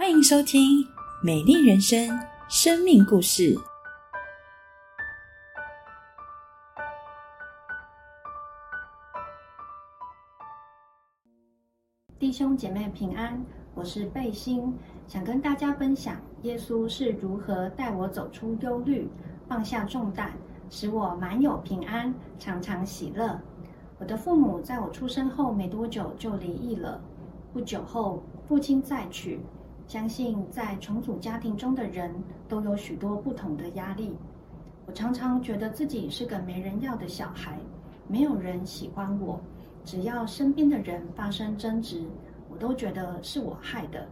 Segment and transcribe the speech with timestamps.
[0.00, 0.82] 欢迎收听
[1.22, 2.08] 《美丽人生》
[2.48, 3.54] 生命故事。
[12.18, 13.44] 弟兄姐妹平安，
[13.74, 14.74] 我是贝心，
[15.06, 19.06] 想跟大家分享耶稣是如何带我走出忧虑，
[19.46, 20.30] 放下重担，
[20.70, 23.38] 使我满有平安，常常喜乐。
[23.98, 26.98] 我的父母在我出生后没多久就离异了，
[27.52, 29.38] 不久后父亲再娶。
[29.90, 32.14] 相信在重组家庭中的人
[32.48, 34.16] 都有许多不同的压力。
[34.86, 37.58] 我常常觉得自己是个没人要的小孩，
[38.06, 39.40] 没有人喜欢我。
[39.84, 42.04] 只要身边的人发生争执，
[42.48, 44.06] 我都觉得是我害的。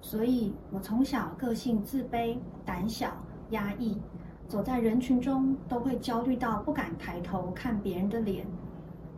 [0.00, 3.12] 所以，我从小个性自卑、胆小、
[3.50, 3.98] 压抑，
[4.46, 8.46] 走在人群中都会焦虑到不敢抬头看别人的脸。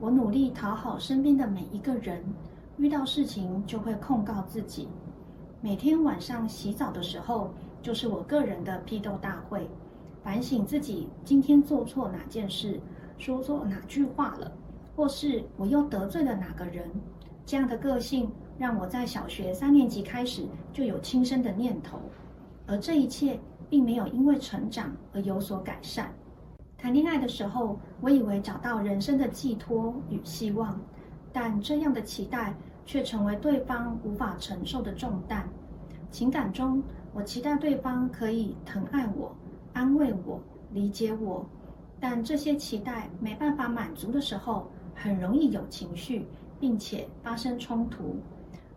[0.00, 2.20] 我努力讨好身边的每一个人，
[2.78, 4.88] 遇到事情就会控告自己。
[5.62, 9.68] 每天晚上洗澡的时候，就是我个人的批斗大会，
[10.24, 12.80] 反省自己今天做错哪件事，
[13.18, 14.50] 说错哪句话了，
[14.96, 16.90] 或是我又得罪了哪个人。
[17.44, 22.00] 这样的个性让我在小学三年级开始就有轻生的念头，
[22.66, 26.10] 而这一切并没有因为成长而有所改善。
[26.78, 30.80] 谈恋爱的时候，我以为找到人生的寄托与希望，
[31.34, 32.54] 但这样的期待。
[32.90, 35.48] 却成为对方无法承受的重担。
[36.10, 36.82] 情感中，
[37.14, 39.32] 我期待对方可以疼爱我、
[39.72, 40.40] 安慰我、
[40.72, 41.46] 理解我，
[42.00, 46.26] 但这些期待没办法满足的时候，很容易有情绪，
[46.58, 48.16] 并且发生冲突。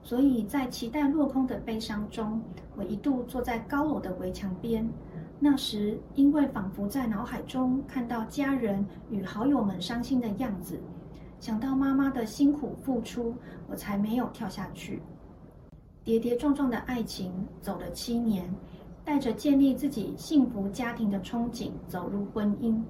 [0.04, 2.40] 所以在期待落空的悲伤中，
[2.78, 4.88] 我一度坐在高楼的围墙边。
[5.40, 10.80] 那时，因为仿佛在脑海中看到家人与好友们伤心的样子。
[11.44, 13.36] 想到妈妈的辛苦付出，
[13.68, 15.02] 我才没有跳下去。
[16.02, 18.50] 跌跌撞撞的爱情走了七年，
[19.04, 22.82] 带着建立自己幸福家庭的憧憬走入婚姻，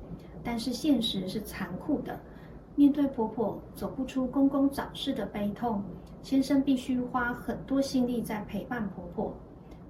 [0.43, 2.21] 但是现实是残酷的。
[2.75, 5.81] 面对婆婆走不出公公早逝的悲痛，
[6.21, 9.35] 先生必须花很多心力在陪伴婆婆，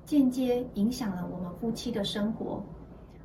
[0.06, 2.64] 间接影响了我们夫妻的生活。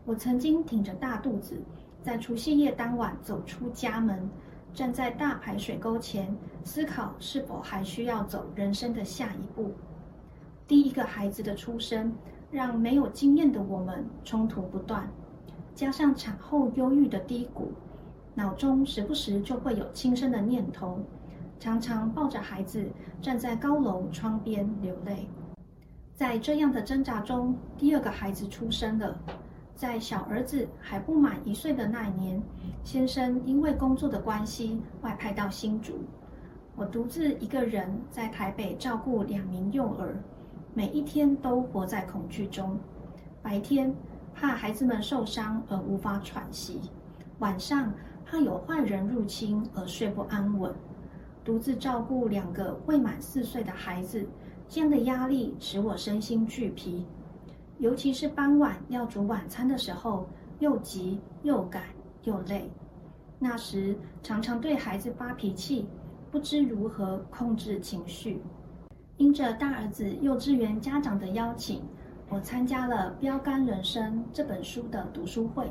[0.05, 1.63] 我曾经挺着大肚子，
[2.03, 4.29] 在除夕夜当晚走出家门。
[4.75, 9.75] 站在大排水沟前，思考是否还需要走人生的下一步。
[10.67, 12.15] 第一个孩子的出生，
[12.51, 15.11] 让没有经验的我们冲突不断，
[15.75, 17.73] 加上产后忧郁的低谷，
[18.35, 21.01] 脑中时不时就会有轻生的念头，
[21.59, 22.87] 常常抱着孩子
[23.21, 25.29] 站在高楼窗边流泪。
[26.15, 29.19] 在这样的挣扎中，第二个孩子出生了。
[29.79, 32.43] 在小儿子还不满一岁的那一年，
[32.83, 36.01] 先生因为工作的关系外派到新竹，
[36.75, 40.21] 我独自一个人在台北照顾两名幼儿，
[40.75, 42.77] 每一天都活在恐惧中。
[43.41, 43.95] 白天
[44.35, 46.81] 怕孩子们受伤而无法喘息，
[47.39, 47.95] 晚上
[48.27, 50.75] 怕有坏人入侵而睡不安稳。
[51.45, 54.27] 独自照顾两个未满四岁的孩子，
[54.69, 57.07] 这样的压力使我身心俱疲。
[57.79, 60.27] 尤其是傍晚要煮晚餐的时候，
[60.59, 61.85] 又急又赶
[62.25, 62.69] 又累。
[63.39, 65.87] 那时常常对孩子发脾气，
[66.31, 68.43] 不知如何控制情绪。
[69.17, 71.83] 因着大儿子幼稚园家长的邀请，
[72.29, 75.71] 我参加了《标杆人生》这本书的读书会。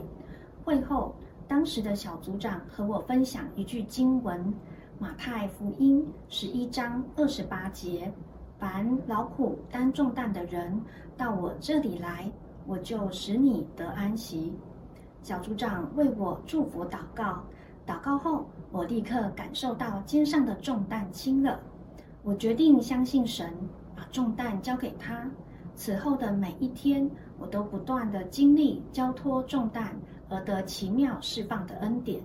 [0.64, 1.14] 会后，
[1.46, 4.40] 当时的小组长和我分享一句经文：
[4.98, 8.12] 《马太福音》十一章二十八节。
[8.60, 10.82] 凡劳苦担重担的人，
[11.16, 12.32] 到我这里来，
[12.66, 14.54] 我就使你得安息。
[15.22, 17.44] 小组长为我祝福祷告，
[17.86, 21.60] 祷告后，我立刻感受到肩上的重担轻了。
[22.24, 23.54] 我决定相信神，
[23.96, 25.30] 把重担交给他。
[25.76, 29.96] 此后的每一天，我都不断的经历交托重担
[30.30, 32.20] 而得奇妙释放的恩典。